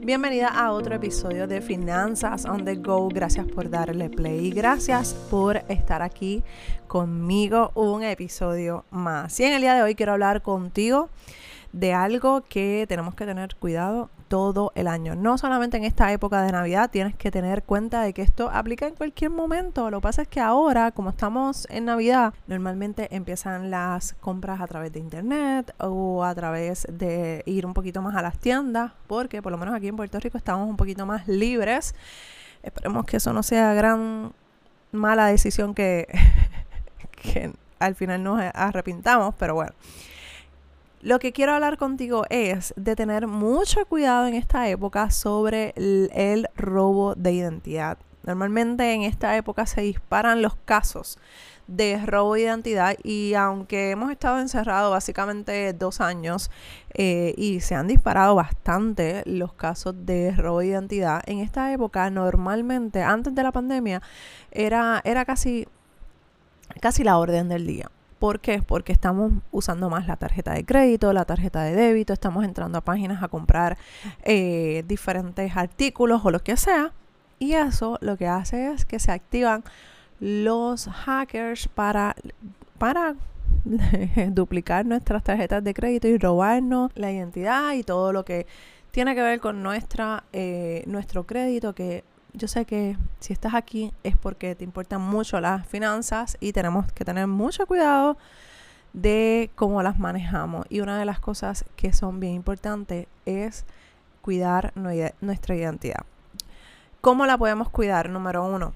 Bienvenida 0.00 0.48
a 0.48 0.72
otro 0.72 0.94
episodio 0.94 1.46
de 1.46 1.60
Finanzas 1.60 2.44
on 2.44 2.64
the 2.64 2.76
Go. 2.76 3.08
Gracias 3.08 3.46
por 3.46 3.70
darle 3.70 4.08
play. 4.08 4.50
Gracias 4.50 5.14
por 5.30 5.56
estar 5.68 6.02
aquí 6.02 6.44
conmigo 6.86 7.72
un 7.74 8.02
episodio 8.02 8.84
más. 8.90 9.38
Y 9.40 9.44
en 9.44 9.54
el 9.54 9.62
día 9.62 9.74
de 9.74 9.82
hoy 9.82 9.94
quiero 9.94 10.12
hablar 10.12 10.42
contigo 10.42 11.08
de 11.72 11.92
algo 11.92 12.42
que 12.42 12.86
tenemos 12.88 13.14
que 13.14 13.26
tener 13.26 13.56
cuidado 13.56 14.10
todo 14.28 14.72
el 14.74 14.88
año. 14.88 15.14
No 15.14 15.38
solamente 15.38 15.76
en 15.76 15.84
esta 15.84 16.12
época 16.12 16.42
de 16.42 16.52
Navidad, 16.52 16.90
tienes 16.90 17.14
que 17.14 17.30
tener 17.30 17.62
cuenta 17.62 18.02
de 18.02 18.12
que 18.12 18.22
esto 18.22 18.50
aplica 18.52 18.86
en 18.86 18.94
cualquier 18.94 19.30
momento. 19.30 19.90
Lo 19.90 19.98
que 19.98 20.02
pasa 20.02 20.22
es 20.22 20.28
que 20.28 20.40
ahora, 20.40 20.90
como 20.90 21.10
estamos 21.10 21.66
en 21.70 21.86
Navidad, 21.86 22.34
normalmente 22.46 23.14
empiezan 23.14 23.70
las 23.70 24.14
compras 24.14 24.60
a 24.60 24.66
través 24.66 24.92
de 24.92 25.00
internet 25.00 25.74
o 25.78 26.24
a 26.24 26.34
través 26.34 26.86
de 26.90 27.42
ir 27.46 27.66
un 27.66 27.74
poquito 27.74 28.02
más 28.02 28.14
a 28.16 28.22
las 28.22 28.38
tiendas, 28.38 28.92
porque 29.06 29.42
por 29.42 29.52
lo 29.52 29.58
menos 29.58 29.74
aquí 29.74 29.88
en 29.88 29.96
Puerto 29.96 30.18
Rico 30.20 30.38
estamos 30.38 30.68
un 30.68 30.76
poquito 30.76 31.06
más 31.06 31.28
libres. 31.28 31.94
Esperemos 32.62 33.04
que 33.06 33.18
eso 33.18 33.32
no 33.32 33.42
sea 33.42 33.74
gran 33.74 34.32
mala 34.92 35.26
decisión 35.26 35.74
que, 35.74 36.08
que 37.22 37.52
al 37.78 37.94
final 37.94 38.22
nos 38.22 38.40
arrepintamos, 38.54 39.34
pero 39.38 39.54
bueno. 39.54 39.72
Lo 41.02 41.18
que 41.18 41.32
quiero 41.32 41.52
hablar 41.52 41.76
contigo 41.76 42.24
es 42.30 42.72
de 42.76 42.96
tener 42.96 43.26
mucho 43.26 43.84
cuidado 43.84 44.26
en 44.26 44.34
esta 44.34 44.68
época 44.68 45.10
sobre 45.10 45.74
el, 45.76 46.48
robo 46.56 47.14
de 47.14 47.32
identidad. 47.32 47.98
Normalmente 48.24 48.92
en 48.92 49.02
esta 49.02 49.36
época 49.36 49.66
se 49.66 49.82
disparan 49.82 50.42
los 50.42 50.56
casos 50.56 51.18
de 51.68 52.04
robo 52.06 52.34
de 52.34 52.42
identidad 52.42 52.96
y 53.04 53.34
aunque 53.34 53.90
hemos 53.90 54.10
estado 54.10 54.40
encerrados 54.40 54.90
básicamente 54.90 55.72
dos 55.74 56.00
años 56.00 56.50
eh, 56.94 57.34
y 57.36 57.60
se 57.60 57.74
han 57.74 57.88
disparado 57.88 58.34
bastante 58.34 59.22
los 59.26 59.52
casos 59.52 59.94
de 60.06 60.32
robo 60.32 60.60
de 60.60 60.68
identidad, 60.68 61.22
en 61.26 61.40
esta 61.40 61.72
época 61.72 62.08
normalmente 62.10 63.02
antes 63.02 63.34
de 63.34 63.42
la 63.42 63.52
pandemia 63.52 64.00
era, 64.50 65.02
era 65.04 65.24
casi, 65.24 65.68
casi 66.80 67.04
la 67.04 67.18
orden 67.18 67.48
del 67.48 67.66
día. 67.66 67.90
¿Por 68.18 68.40
qué? 68.40 68.62
Porque 68.62 68.92
estamos 68.92 69.32
usando 69.52 69.90
más 69.90 70.06
la 70.06 70.16
tarjeta 70.16 70.54
de 70.54 70.64
crédito, 70.64 71.12
la 71.12 71.26
tarjeta 71.26 71.62
de 71.62 71.74
débito, 71.74 72.12
estamos 72.12 72.44
entrando 72.44 72.78
a 72.78 72.80
páginas 72.80 73.22
a 73.22 73.28
comprar 73.28 73.76
eh, 74.22 74.84
diferentes 74.88 75.56
artículos 75.56 76.22
o 76.24 76.30
lo 76.30 76.40
que 76.40 76.56
sea. 76.56 76.92
Y 77.38 77.52
eso 77.52 77.98
lo 78.00 78.16
que 78.16 78.26
hace 78.26 78.70
es 78.72 78.86
que 78.86 78.98
se 78.98 79.12
activan 79.12 79.64
los 80.18 80.88
hackers 80.88 81.68
para, 81.68 82.16
para 82.78 83.16
duplicar 84.30 84.86
nuestras 84.86 85.22
tarjetas 85.22 85.62
de 85.62 85.74
crédito 85.74 86.08
y 86.08 86.16
robarnos 86.16 86.90
la 86.94 87.12
identidad 87.12 87.74
y 87.74 87.82
todo 87.82 88.12
lo 88.12 88.24
que 88.24 88.46
tiene 88.90 89.14
que 89.14 89.20
ver 89.20 89.40
con 89.40 89.62
nuestra, 89.62 90.24
eh, 90.32 90.82
nuestro 90.86 91.26
crédito 91.26 91.74
que 91.74 92.02
yo 92.36 92.48
sé 92.48 92.66
que 92.66 92.98
si 93.18 93.32
estás 93.32 93.54
aquí 93.54 93.92
es 94.04 94.16
porque 94.16 94.54
te 94.54 94.64
importan 94.64 95.00
mucho 95.00 95.40
las 95.40 95.66
finanzas 95.66 96.36
y 96.38 96.52
tenemos 96.52 96.92
que 96.92 97.04
tener 97.04 97.26
mucho 97.26 97.66
cuidado 97.66 98.18
de 98.92 99.50
cómo 99.54 99.82
las 99.82 99.98
manejamos. 99.98 100.66
Y 100.68 100.80
una 100.80 100.98
de 100.98 101.06
las 101.06 101.18
cosas 101.18 101.64
que 101.76 101.92
son 101.92 102.20
bien 102.20 102.34
importantes 102.34 103.06
es 103.24 103.64
cuidar 104.20 104.72
nuestra 105.20 105.56
identidad. 105.56 106.04
¿Cómo 107.00 107.24
la 107.24 107.38
podemos 107.38 107.70
cuidar? 107.70 108.10
Número 108.10 108.44
uno, 108.44 108.74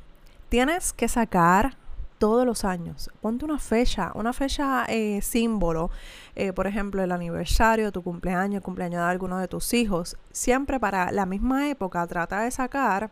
tienes 0.48 0.92
que 0.92 1.08
sacar 1.08 1.76
todos 2.18 2.46
los 2.46 2.64
años. 2.64 3.10
Ponte 3.20 3.44
una 3.44 3.58
fecha, 3.58 4.12
una 4.14 4.32
fecha 4.32 4.84
eh, 4.88 5.20
símbolo, 5.22 5.90
eh, 6.34 6.52
por 6.52 6.66
ejemplo, 6.66 7.02
el 7.02 7.12
aniversario, 7.12 7.92
tu 7.92 8.02
cumpleaños, 8.02 8.56
el 8.56 8.62
cumpleaños 8.62 9.00
de 9.00 9.10
alguno 9.10 9.38
de 9.38 9.48
tus 9.48 9.74
hijos. 9.74 10.16
Siempre 10.30 10.78
para 10.78 11.10
la 11.12 11.26
misma 11.26 11.68
época 11.68 12.06
trata 12.06 12.42
de 12.42 12.50
sacar 12.50 13.10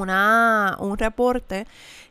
una, 0.00 0.76
un 0.80 0.96
reporte 0.96 1.66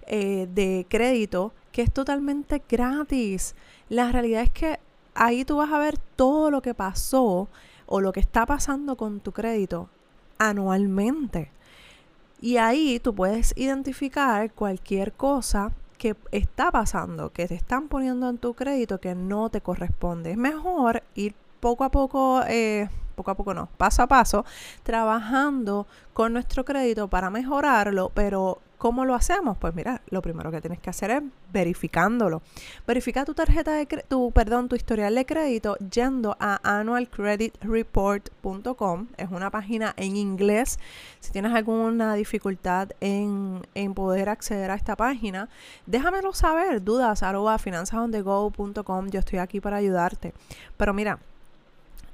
eh, 0.06 0.48
de 0.54 0.86
crédito 0.88 1.54
que 1.72 1.82
es 1.82 1.92
totalmente 1.92 2.62
gratis. 2.70 3.56
La 3.90 4.12
realidad 4.12 4.44
es 4.44 4.52
que 4.52 4.80
ahí 5.16 5.46
tú 5.46 5.58
vas 5.58 5.72
a 5.72 5.80
ver 5.80 5.98
todo 6.16 6.52
lo 6.52 6.62
que 6.62 6.74
pasó 6.74 7.50
o 7.88 8.02
lo 8.02 8.12
que 8.12 8.20
está 8.20 8.46
pasando 8.46 8.96
con 8.96 9.20
tu 9.20 9.32
crédito 9.32 9.90
anualmente. 10.38 11.50
Y 12.40 12.58
ahí 12.58 13.00
tú 13.00 13.14
puedes 13.14 13.54
identificar 13.56 14.52
cualquier 14.52 15.14
cosa 15.14 15.72
que 15.98 16.16
está 16.32 16.72
pasando, 16.72 17.32
que 17.32 17.48
te 17.48 17.56
están 17.56 17.88
poniendo 17.88 18.30
en 18.30 18.38
tu 18.38 18.54
crédito 18.54 19.00
que 19.00 19.14
no 19.16 19.50
te 19.50 19.62
corresponde. 19.62 20.32
Es 20.32 20.38
mejor 20.38 21.04
ir 21.16 21.36
poco 21.60 21.84
a 21.84 21.92
poco 21.92 22.42
eh, 22.48 22.90
poco 23.16 23.32
a 23.32 23.36
poco 23.36 23.54
no, 23.54 23.70
paso 23.78 24.04
a 24.04 24.08
paso, 24.08 24.46
trabajando 24.84 25.88
con 26.14 26.34
nuestro 26.34 26.66
crédito 26.66 27.08
para 27.08 27.30
mejorarlo, 27.30 28.12
pero 28.14 28.60
¿cómo 28.82 29.06
lo 29.06 29.14
hacemos? 29.14 29.58
Pues 29.60 29.76
mira, 29.76 30.02
lo 30.10 30.24
primero 30.24 30.50
que 30.50 30.60
tienes 30.60 30.80
que 30.80 30.90
hacer 30.90 31.12
es 31.12 31.22
verificándolo. 31.54 32.42
Verifica 32.88 33.24
tu 33.26 33.36
tarjeta 33.36 33.74
de 33.74 33.86
tu, 33.86 34.32
perdón, 34.32 34.70
tu 34.70 34.76
historial 34.76 35.14
de 35.14 35.24
crédito 35.24 35.78
yendo 35.78 36.36
a 36.40 36.60
annualcreditreport.com. 36.64 39.08
Es 39.18 39.30
una 39.30 39.52
página 39.52 39.94
en 39.98 40.16
inglés. 40.16 40.80
Si 41.20 41.32
tienes 41.32 41.54
alguna 41.54 42.16
dificultad 42.16 42.90
en, 43.02 43.62
en 43.76 43.94
poder 43.94 44.30
acceder 44.30 44.72
a 44.72 44.76
esta 44.76 44.96
página, 44.96 45.48
déjamelo 45.86 46.34
saber. 46.34 46.84
Dudas 46.84 47.22
arroba. 47.22 47.58
Yo 47.58 49.20
estoy 49.20 49.38
aquí 49.38 49.62
para 49.62 49.78
ayudarte. 49.78 50.34
Pero 50.78 50.96
mira, 50.96 51.20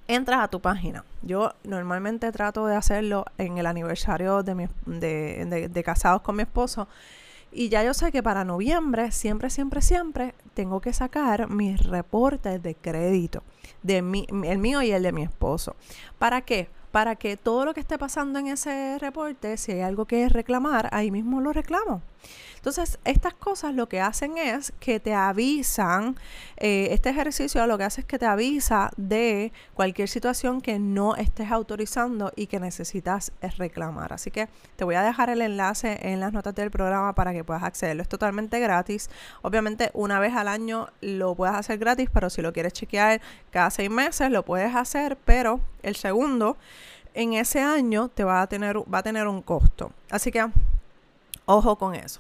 entras 0.07 0.40
a 0.41 0.47
tu 0.47 0.59
página. 0.59 1.03
Yo 1.22 1.53
normalmente 1.63 2.31
trato 2.31 2.66
de 2.66 2.75
hacerlo 2.75 3.25
en 3.38 3.57
el 3.57 3.66
aniversario 3.66 4.44
de, 4.44 4.56
mi, 4.56 4.68
de, 4.85 5.69
de, 5.69 5.84
casados 5.84 6.22
con 6.22 6.35
mi 6.35 6.44
esposo. 6.44 6.88
Y 7.51 7.69
ya 7.69 7.84
yo 7.84 7.94
sé 7.94 8.12
que 8.12 8.22
para 8.22 8.44
noviembre, 8.44 9.12
siempre, 9.12 9.50
siempre, 9.50 9.81
siempre, 9.81 10.35
tengo 10.53 10.81
que 10.81 10.94
sacar 10.94 11.50
mis 11.50 11.81
reportes 11.85 12.62
de 12.62 12.75
crédito, 12.75 13.44
de 13.84 14.01
mi, 14.01 14.28
el 14.44 14.57
mío 14.57 14.81
y 14.81 14.91
el 14.91 15.03
de 15.03 15.12
mi 15.12 15.23
esposo. 15.23 15.75
¿Para 16.19 16.41
qué? 16.41 16.69
Para 16.91 17.16
que 17.16 17.38
todo 17.38 17.66
lo 17.66 17.74
que 17.74 17.79
esté 17.79 17.97
pasando 17.97 18.39
en 18.39 18.47
ese 18.47 18.97
reporte, 19.00 19.57
si 19.57 19.72
hay 19.72 19.81
algo 19.81 20.06
que 20.06 20.29
reclamar, 20.29 20.89
ahí 20.91 21.12
mismo 21.12 21.41
lo 21.41 21.53
reclamo. 21.53 22.01
Entonces, 22.55 23.00
estas 23.05 23.33
cosas 23.33 23.73
lo 23.73 23.88
que 23.88 24.01
hacen 24.01 24.38
es 24.38 24.73
que 24.79 25.00
te 25.00 25.13
avisan, 25.13 26.17
eh, 26.57 26.89
este 26.91 27.09
ejercicio 27.09 27.66
lo 27.66 27.78
que 27.78 27.85
hace 27.85 28.01
es 28.01 28.07
que 28.07 28.19
te 28.19 28.25
avisa 28.25 28.91
de 28.97 29.53
cualquier 29.73 30.09
situación 30.09 30.59
que 30.59 30.79
no 30.79 31.16
estés 31.16 31.51
autorizando 31.51 32.31
y 32.35 32.47
que 32.47 32.59
necesitas 32.59 33.31
reclamar. 33.57 34.11
Así 34.13 34.31
que 34.31 34.50
te 34.75 34.83
voy 34.83 34.95
a 34.95 35.03
dejar 35.03 35.29
el 35.29 35.41
enlace 35.41 35.97
en 36.01 36.19
las 36.19 36.33
notas 36.33 36.56
del 36.56 36.72
programa 36.72 37.13
para 37.13 37.31
que 37.31 37.44
puedas 37.44 37.63
accederlo. 37.63 38.01
Es 38.01 38.09
totalmente 38.09 38.59
gratis. 38.59 39.09
Obviamente, 39.41 39.91
una 39.94 40.19
vez 40.19 40.33
al 40.35 40.47
año 40.47 40.89
lo 41.01 41.35
puedes 41.35 41.56
hacer 41.56 41.77
gratis, 41.77 42.09
pero 42.13 42.29
si 42.29 42.41
lo 42.41 42.53
quieres 42.53 42.73
chequear 42.73 43.22
cada 43.51 43.69
seis 43.69 43.89
meses, 43.89 44.29
lo 44.31 44.44
puedes 44.44 44.75
hacer, 44.75 45.17
pero 45.25 45.61
el 45.83 45.95
segundo 45.95 46.57
en 47.13 47.33
ese 47.33 47.61
año 47.61 48.09
te 48.09 48.23
va 48.23 48.41
a 48.41 48.47
tener, 48.47 48.77
va 48.77 49.00
a 49.00 49.03
tener 49.03 49.27
un 49.27 49.41
costo. 49.41 49.91
Así 50.09 50.31
que 50.31 50.45
ojo 51.47 51.78
con 51.78 51.96
eso. 51.96 52.19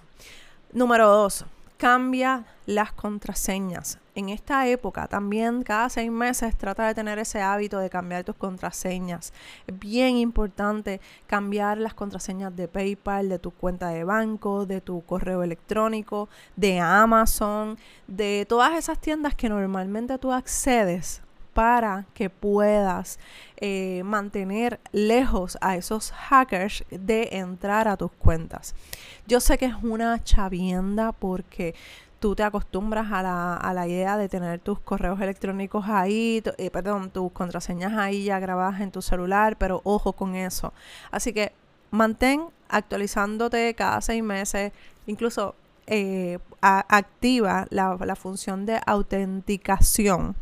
Número 0.73 1.07
dos, 1.07 1.45
cambia 1.77 2.45
las 2.65 2.91
contraseñas. 2.91 3.99
En 4.15 4.29
esta 4.29 4.67
época 4.67 5.07
también 5.07 5.61
cada 5.61 5.89
seis 5.89 6.09
meses 6.09 6.57
trata 6.57 6.87
de 6.87 6.95
tener 6.95 7.19
ese 7.19 7.39
hábito 7.41 7.77
de 7.77 7.89
cambiar 7.89 8.23
tus 8.23 8.35
contraseñas. 8.35 9.31
Es 9.67 9.77
bien 9.77 10.17
importante 10.17 10.99
cambiar 11.27 11.77
las 11.77 11.93
contraseñas 11.93 12.55
de 12.55 12.67
PayPal, 12.67 13.29
de 13.29 13.37
tu 13.37 13.51
cuenta 13.51 13.89
de 13.89 14.03
banco, 14.03 14.65
de 14.65 14.81
tu 14.81 15.05
correo 15.05 15.43
electrónico, 15.43 16.29
de 16.55 16.79
Amazon, 16.79 17.77
de 18.07 18.45
todas 18.49 18.75
esas 18.75 18.99
tiendas 18.99 19.35
que 19.35 19.49
normalmente 19.49 20.17
tú 20.17 20.33
accedes 20.33 21.21
para 21.57 22.05
que 22.13 22.29
puedas 22.29 23.17
eh, 23.55 24.03
mantener 24.05 24.79
lejos 24.91 25.57
a 25.59 25.75
esos 25.75 26.11
hackers 26.11 26.85
de 26.91 27.29
entrar 27.31 27.87
a 27.87 27.97
tus 27.97 28.11
cuentas. 28.11 28.75
Yo 29.25 29.39
sé 29.39 29.57
que 29.57 29.65
es 29.65 29.73
una 29.81 30.23
chavienda 30.23 31.13
porque 31.13 31.73
tú 32.19 32.35
te 32.35 32.43
acostumbras 32.43 33.11
a 33.11 33.23
la, 33.23 33.55
a 33.55 33.73
la, 33.73 33.87
idea 33.87 34.17
de 34.17 34.29
tener 34.29 34.59
tus 34.59 34.79
correos 34.79 35.19
electrónicos 35.19 35.85
ahí, 35.87 36.43
eh, 36.59 36.69
perdón, 36.69 37.09
tus 37.09 37.31
contraseñas 37.31 37.93
ahí 37.97 38.25
ya 38.25 38.37
grabadas 38.37 38.79
en 38.79 38.91
tu 38.91 39.01
celular, 39.01 39.57
pero 39.57 39.81
ojo 39.83 40.13
con 40.13 40.35
eso. 40.35 40.73
Así 41.09 41.33
que 41.33 41.53
mantén 41.89 42.45
actualizándote 42.69 43.73
cada 43.73 43.99
seis 44.01 44.21
meses, 44.21 44.73
incluso 45.07 45.55
eh, 45.87 46.37
activa 46.61 47.65
la, 47.71 47.97
la 47.99 48.15
función 48.15 48.67
de 48.67 48.79
autenticación 48.85 50.35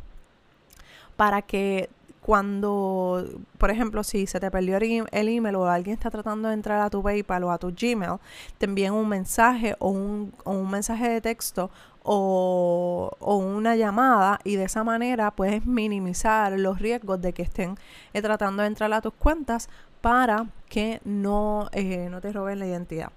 para 1.15 1.41
que 1.41 1.89
cuando, 2.25 3.23
por 3.59 3.69
ejemplo, 3.69 4.03
si 4.03 4.25
se 4.25 4.39
te 4.39 4.49
perdió 4.49 4.77
el 4.77 5.27
email 5.29 5.55
o 5.55 5.67
alguien 5.67 5.93
está 5.93 6.09
tratando 6.09 6.47
de 6.47 6.55
entrar 6.55 6.81
a 6.81 6.89
tu 6.89 7.03
PayPal 7.03 7.43
o 7.43 7.51
a 7.51 7.59
tu 7.59 7.71
Gmail, 7.71 8.19
te 8.57 8.65
envíen 8.65 8.93
un 8.93 9.07
mensaje 9.07 9.75
o 9.77 9.89
un, 9.89 10.33
mensaje 10.71 11.07
de 11.07 11.21
texto 11.21 11.69
o, 12.01 13.15
una 13.21 13.75
llamada 13.75 14.39
y 14.43 14.55
de 14.55 14.63
esa 14.63 14.83
manera 14.83 15.29
puedes 15.29 15.67
minimizar 15.67 16.51
los 16.53 16.79
riesgos 16.79 17.21
de 17.21 17.31
que 17.31 17.43
estén 17.43 17.77
eh, 18.13 18.23
tratando 18.23 18.63
de 18.63 18.69
entrar 18.69 18.91
a 18.93 19.01
tus 19.01 19.13
cuentas 19.13 19.69
para 20.01 20.47
que 20.67 21.01
no, 21.05 21.69
eh, 21.73 22.07
no 22.09 22.21
te 22.21 22.33
roben 22.33 22.57
la 22.57 22.65
identidad. 22.65 23.11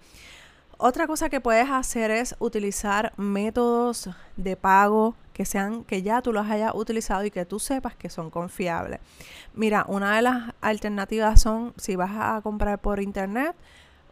Otra 0.81 1.09
cosa 1.09 1.29
que 1.29 1.41
puedes 1.41 1.69
hacer 1.71 2.13
es 2.13 2.37
utilizar 2.39 3.13
métodos 3.17 4.11
de 4.37 4.55
pago 4.55 5.17
que 5.33 5.45
sean 5.45 5.83
que 5.83 6.03
ya 6.03 6.23
tú 6.23 6.33
los 6.33 6.49
hayas 6.49 6.73
utilizado 6.73 7.25
y 7.25 7.33
que 7.33 7.45
tú 7.45 7.59
sepas 7.59 7.97
que 7.97 8.09
son 8.09 8.31
confiables. 8.31 9.01
Mira, 9.55 9.85
una 9.89 10.15
de 10.15 10.23
las 10.23 10.55
alternativas 10.61 11.41
son 11.41 11.75
si 11.79 11.97
vas 11.97 12.13
a 12.15 12.41
comprar 12.43 12.79
por 12.79 13.01
internet, 13.01 13.57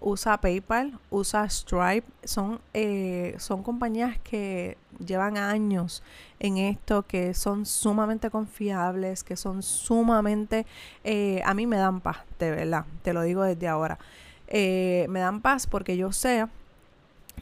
usa 0.00 0.40
PayPal, 0.40 0.98
usa 1.08 1.48
Stripe, 1.48 2.06
son, 2.24 2.60
eh, 2.74 3.36
son 3.38 3.62
compañías 3.62 4.18
que 4.24 4.76
llevan 4.98 5.38
años 5.38 6.02
en 6.40 6.56
esto, 6.56 7.04
que 7.04 7.32
son 7.34 7.64
sumamente 7.64 8.28
confiables, 8.28 9.22
que 9.22 9.36
son 9.36 9.62
sumamente, 9.62 10.66
eh, 11.04 11.42
a 11.44 11.54
mí 11.54 11.64
me 11.68 11.76
dan 11.76 12.00
paz, 12.00 12.18
de 12.40 12.50
verdad, 12.50 12.86
te 13.02 13.12
lo 13.12 13.22
digo 13.22 13.44
desde 13.44 13.68
ahora. 13.68 14.00
Eh, 14.48 15.06
me 15.08 15.20
dan 15.20 15.40
paz 15.40 15.66
porque 15.66 15.96
yo 15.96 16.12
sé 16.12 16.46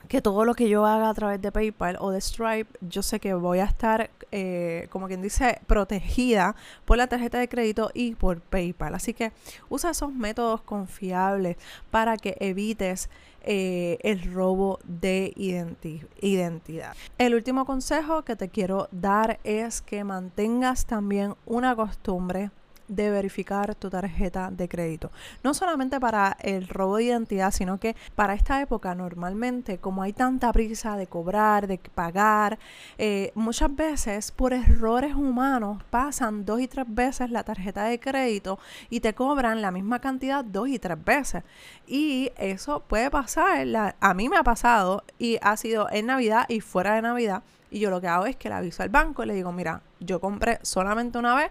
que 0.08 0.20
todo 0.20 0.44
lo 0.44 0.54
que 0.54 0.68
yo 0.68 0.84
haga 0.86 1.08
a 1.08 1.14
través 1.14 1.40
de 1.40 1.50
PayPal 1.50 1.96
o 2.00 2.10
de 2.10 2.20
Stripe, 2.20 2.70
yo 2.80 3.02
sé 3.02 3.20
que 3.20 3.34
voy 3.34 3.58
a 3.58 3.64
estar, 3.64 4.10
eh, 4.32 4.86
como 4.90 5.06
quien 5.06 5.22
dice, 5.22 5.60
protegida 5.66 6.54
por 6.84 6.98
la 6.98 7.06
tarjeta 7.06 7.38
de 7.38 7.48
crédito 7.48 7.90
y 7.94 8.14
por 8.14 8.40
PayPal. 8.40 8.94
Así 8.94 9.14
que 9.14 9.32
usa 9.68 9.90
esos 9.90 10.12
métodos 10.12 10.60
confiables 10.62 11.56
para 11.90 12.16
que 12.16 12.36
evites 12.40 13.08
eh, 13.42 13.98
el 14.02 14.32
robo 14.32 14.78
de 14.84 15.32
identidad. 15.36 16.94
El 17.18 17.34
último 17.34 17.64
consejo 17.66 18.22
que 18.22 18.36
te 18.36 18.48
quiero 18.48 18.88
dar 18.90 19.38
es 19.44 19.82
que 19.82 20.04
mantengas 20.04 20.86
también 20.86 21.34
una 21.44 21.76
costumbre 21.76 22.50
de 22.88 23.10
verificar 23.10 23.74
tu 23.74 23.90
tarjeta 23.90 24.50
de 24.50 24.68
crédito. 24.68 25.10
No 25.42 25.54
solamente 25.54 26.00
para 26.00 26.36
el 26.40 26.68
robo 26.68 26.96
de 26.96 27.04
identidad, 27.04 27.50
sino 27.50 27.78
que 27.78 27.96
para 28.14 28.34
esta 28.34 28.60
época 28.60 28.94
normalmente, 28.94 29.78
como 29.78 30.02
hay 30.02 30.12
tanta 30.12 30.52
prisa 30.52 30.96
de 30.96 31.06
cobrar, 31.06 31.66
de 31.66 31.78
pagar, 31.78 32.58
eh, 32.98 33.32
muchas 33.34 33.74
veces 33.74 34.30
por 34.32 34.52
errores 34.52 35.14
humanos 35.14 35.82
pasan 35.90 36.44
dos 36.44 36.60
y 36.60 36.68
tres 36.68 36.86
veces 36.88 37.30
la 37.30 37.44
tarjeta 37.44 37.84
de 37.84 37.98
crédito 38.00 38.58
y 38.90 39.00
te 39.00 39.14
cobran 39.14 39.62
la 39.62 39.70
misma 39.70 40.00
cantidad 40.00 40.44
dos 40.44 40.68
y 40.68 40.78
tres 40.78 41.02
veces. 41.02 41.42
Y 41.86 42.30
eso 42.36 42.80
puede 42.80 43.10
pasar, 43.10 43.94
a 44.00 44.14
mí 44.14 44.28
me 44.28 44.36
ha 44.36 44.42
pasado 44.42 45.04
y 45.18 45.38
ha 45.42 45.56
sido 45.56 45.88
en 45.90 46.06
Navidad 46.06 46.46
y 46.48 46.60
fuera 46.60 46.94
de 46.94 47.02
Navidad. 47.02 47.42
Y 47.74 47.80
yo 47.80 47.90
lo 47.90 48.00
que 48.00 48.06
hago 48.06 48.24
es 48.26 48.36
que 48.36 48.48
le 48.48 48.54
aviso 48.54 48.84
al 48.84 48.88
banco 48.88 49.24
y 49.24 49.26
le 49.26 49.34
digo, 49.34 49.50
mira, 49.50 49.80
yo 49.98 50.20
compré 50.20 50.60
solamente 50.62 51.18
una 51.18 51.34
vez 51.34 51.50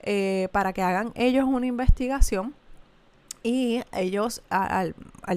eh, 0.00 0.48
para 0.50 0.72
que 0.72 0.82
hagan 0.82 1.12
ellos 1.14 1.44
una 1.44 1.64
investigación 1.64 2.56
y 3.44 3.80
ellos 3.92 4.42
al, 4.50 4.94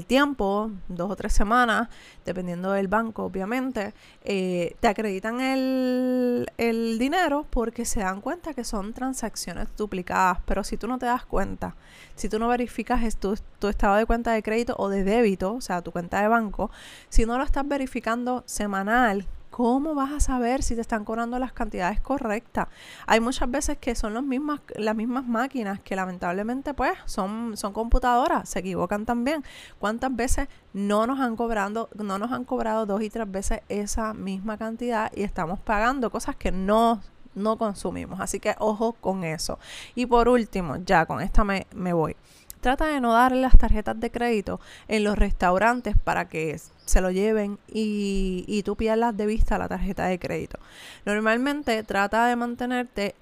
tiempo, 0.08 0.72
dos 0.88 1.12
o 1.12 1.16
tres 1.16 1.34
semanas, 1.34 1.88
dependiendo 2.26 2.72
del 2.72 2.88
banco, 2.88 3.26
obviamente, 3.26 3.94
eh, 4.24 4.76
te 4.80 4.88
acreditan 4.88 5.40
el, 5.40 6.50
el, 6.58 6.98
dinero 6.98 7.46
porque 7.52 7.86
se 7.86 8.00
dan 8.00 8.20
cuenta 8.20 8.56
que 8.56 8.64
son 8.64 8.92
transacciones 8.94 9.68
duplicadas. 9.78 10.40
Pero 10.48 10.64
si 10.64 10.78
tú 10.78 10.88
no 10.88 10.98
te 10.98 11.06
das 11.06 11.26
cuenta, 11.26 11.76
si 12.16 12.28
tú 12.28 12.40
no 12.40 12.48
verificas 12.48 13.16
tu, 13.18 13.38
tu 13.60 13.68
estado 13.68 13.98
de 13.98 14.08
cuenta 14.08 14.32
de 14.32 14.42
crédito 14.42 14.74
o 14.80 14.90
de 14.90 15.04
débito, 15.04 15.54
o 15.54 15.62
sea, 15.62 15.84
tu 15.84 15.92
cuenta 15.92 16.24
de 16.24 16.28
banco, 16.28 16.72
si 17.10 17.28
no 17.28 17.38
lo 17.38 17.44
estás 17.44 17.68
verificando 17.68 18.44
semanal, 18.48 19.28
¿cómo 19.54 19.94
vas 19.94 20.12
a 20.12 20.20
saber 20.20 20.64
si 20.64 20.74
te 20.74 20.82
están 20.82 21.06
cobrando 21.06 21.38
las 21.38 21.54
cantidades 21.54 22.02
correctas? 22.02 22.70
Hay 23.06 23.20
muchas 23.20 23.52
veces 23.52 23.78
que 23.78 23.94
son 23.94 24.16
los 24.16 24.24
mismas, 24.24 24.62
las 24.76 24.96
mismas 24.96 25.28
máquinas 25.28 25.80
que 25.80 25.96
lamentablemente 25.96 26.74
pues 26.74 26.94
son, 27.06 27.56
son 27.56 27.72
computadoras, 27.72 28.50
se 28.50 28.60
equivocan 28.60 29.06
también. 29.06 29.44
¿Cuántas 29.78 30.16
veces 30.16 30.48
no 30.74 31.06
nos 31.06 31.20
han 31.20 31.36
cobrado, 31.36 31.88
no 31.94 32.18
nos 32.18 32.32
han 32.32 32.46
cobrado 32.46 32.88
dos 32.88 33.04
y 33.04 33.12
tres 33.12 33.30
veces 33.30 33.62
esa 33.70 34.16
misma 34.16 34.58
cantidad 34.58 35.12
y 35.16 35.22
estamos 35.22 35.60
pagando 35.60 36.10
cosas 36.10 36.36
que 36.36 36.52
no 36.52 37.00
no 37.36 37.58
consumimos. 37.58 38.20
Así 38.20 38.40
que 38.40 38.56
ojo 38.60 38.94
con 38.94 39.24
eso. 39.24 39.58
Y 39.96 40.06
por 40.06 40.30
último, 40.30 40.78
ya 40.78 41.06
con 41.06 41.20
esta 41.22 41.44
me, 41.44 41.66
me 41.74 41.94
voy. 41.94 42.16
Trata 42.64 42.88
de 42.88 43.02
no 43.02 43.12
darle 43.12 43.42
las 43.42 43.58
tarjetas 43.58 44.00
de 44.00 44.10
crédito 44.10 44.62
en 44.88 45.04
los 45.04 45.18
restaurantes 45.18 45.98
para 46.02 46.30
que 46.30 46.58
se 46.86 47.02
lo 47.02 47.12
lleven 47.12 47.60
y, 47.68 48.46
y 48.48 48.64
tú 48.64 48.78
pierdas 48.78 49.18
de 49.18 49.26
vista 49.26 49.58
la 49.58 49.68
tarjeta 49.68 50.06
de 50.06 50.18
crédito. 50.18 50.60
Normalmente 51.04 51.84
trata 51.84 52.26
de 52.28 52.38
mantenerte 52.38 53.16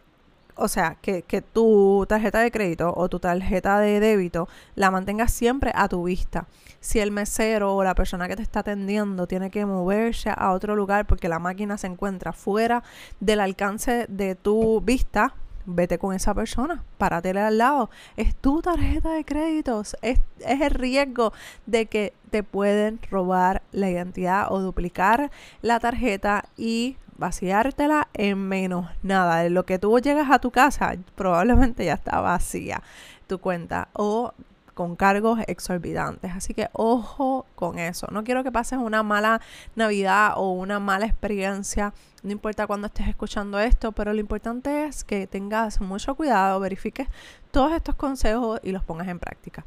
o 0.54 0.68
sea, 0.68 0.98
que, 1.02 1.24
que, 1.24 1.42
tu 1.42 2.06
tarjeta 2.08 2.42
de 2.42 2.52
crédito 2.52 2.94
o 2.96 3.10
tu 3.10 3.20
tarjeta 3.20 3.80
de 3.80 4.00
débito 4.00 4.48
la 4.76 4.92
mantengas 4.92 5.34
siempre 5.34 5.72
a 5.74 5.88
tu 5.88 6.04
vista. 6.04 6.46
Si 6.80 7.00
el 7.00 7.10
mesero 7.10 7.76
o 7.76 7.84
la 7.84 7.96
persona 7.96 8.28
que 8.28 8.36
te 8.36 8.44
está 8.44 8.60
atendiendo 8.60 9.26
tiene 9.26 9.50
que 9.50 9.66
moverse 9.66 10.30
a 10.30 10.52
otro 10.52 10.76
lugar 10.76 11.08
porque 11.08 11.30
la 11.30 11.40
máquina 11.40 11.80
se 11.80 11.88
encuentra 11.88 12.32
fuera 12.32 12.84
del 13.20 13.40
alcance 13.40 14.06
de 14.08 14.36
tu 14.36 14.82
vista, 14.82 15.34
vete 15.66 15.98
con 15.98 16.14
esa 16.14 16.34
persona, 16.34 16.84
páratele 16.98 17.40
al 17.40 17.58
lado. 17.58 17.90
Es 18.18 18.36
tu 18.36 18.62
tarjeta 18.62 19.12
de 19.12 19.26
créditos, 19.26 19.96
es, 20.02 20.20
es, 20.40 20.62
el 20.62 20.72
riesgo 20.72 21.34
de 21.66 21.86
que 21.86 22.14
te 22.30 22.44
pueden 22.44 23.00
robar 23.10 23.62
la 23.72 23.90
identidad 23.90 24.52
o 24.52 24.60
duplicar 24.60 25.32
la 25.62 25.80
tarjeta 25.80 26.46
y 26.58 26.98
vaciártela 27.18 28.08
en 28.14 28.38
menos 28.48 28.88
nada. 29.04 29.46
En 29.46 29.54
lo 29.54 29.66
que 29.66 29.80
tú 29.80 30.00
llegas 30.00 30.30
a 30.32 30.40
tu 30.40 30.52
casa, 30.52 30.96
probablemente 31.16 31.86
ya 31.86 31.94
está 31.94 32.20
vacía 32.20 32.82
tu 33.28 33.40
cuenta 33.40 33.88
o 33.94 34.34
con 34.74 34.96
cargos 34.96 35.40
exorbitantes. 35.48 36.32
Así 36.32 36.54
que 36.54 36.70
ojo 36.74 37.46
con 37.56 37.80
eso. 37.80 38.08
No 38.12 38.24
quiero 38.24 38.44
que 38.44 38.52
pases 38.52 38.80
una 38.80 39.04
mala 39.04 39.42
Navidad 39.76 40.34
o 40.38 40.52
una 40.52 40.80
mala 40.80 41.06
experiencia. 41.06 41.94
No 42.24 42.32
importa 42.32 42.68
cuándo 42.68 42.88
estés 42.88 43.08
escuchando 43.08 43.60
esto, 43.60 43.92
pero 43.92 44.14
lo 44.14 44.20
importante 44.20 44.86
es 44.86 45.04
que 45.04 45.28
tengas 45.28 45.82
mucho 45.82 46.16
cuidado, 46.16 46.60
verifiques 46.60 47.08
todos 47.52 47.74
estos 47.74 47.96
consejos 47.96 48.60
y 48.64 48.72
los 48.72 48.84
pongas 48.84 49.08
en 49.08 49.20
práctica. 49.20 49.66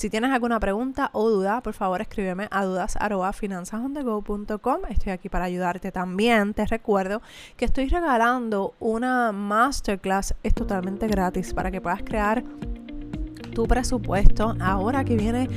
Si 0.00 0.08
tienes 0.08 0.30
alguna 0.30 0.58
pregunta 0.58 1.10
o 1.12 1.28
duda, 1.28 1.60
por 1.60 1.74
favor 1.74 2.00
escríbeme 2.00 2.48
a 2.50 2.64
dudas.finanzasondego.com. 2.64 4.80
Estoy 4.88 5.12
aquí 5.12 5.28
para 5.28 5.44
ayudarte 5.44 5.92
también. 5.92 6.54
Te 6.54 6.64
recuerdo 6.64 7.20
que 7.58 7.66
estoy 7.66 7.88
regalando 7.88 8.72
una 8.80 9.30
masterclass, 9.32 10.34
es 10.42 10.54
totalmente 10.54 11.06
gratis 11.06 11.52
para 11.52 11.70
que 11.70 11.82
puedas 11.82 12.02
crear 12.02 12.42
tu 13.50 13.64
presupuesto 13.64 14.56
ahora 14.60 15.04
que 15.04 15.16
viene 15.16 15.48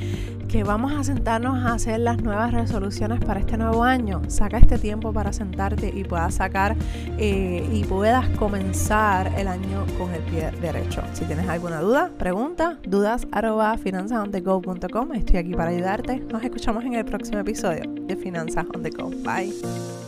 que 0.54 0.62
vamos 0.62 0.92
a 0.92 1.02
sentarnos 1.02 1.64
a 1.64 1.74
hacer 1.74 1.98
las 1.98 2.22
nuevas 2.22 2.52
resoluciones 2.52 3.18
para 3.24 3.40
este 3.40 3.56
nuevo 3.56 3.82
año. 3.82 4.22
Saca 4.28 4.58
este 4.58 4.78
tiempo 4.78 5.12
para 5.12 5.32
sentarte 5.32 5.92
y 5.92 6.04
puedas 6.04 6.34
sacar 6.34 6.76
eh, 7.18 7.68
y 7.72 7.82
puedas 7.82 8.28
comenzar 8.38 9.32
el 9.36 9.48
año 9.48 9.84
con 9.98 10.14
el 10.14 10.22
pie 10.22 10.52
derecho. 10.60 11.02
Si 11.12 11.24
tienes 11.24 11.48
alguna 11.48 11.80
duda, 11.80 12.12
pregunta, 12.18 12.78
dudas 12.86 13.26
arroba 13.32 13.74
Estoy 13.74 15.36
aquí 15.36 15.54
para 15.54 15.70
ayudarte. 15.70 16.20
Nos 16.30 16.44
escuchamos 16.44 16.84
en 16.84 16.94
el 16.94 17.04
próximo 17.04 17.38
episodio 17.38 17.82
de 18.06 18.14
Finanzas 18.14 18.64
on 18.72 18.84
the 18.84 18.90
Go. 18.90 19.10
Bye. 19.24 20.03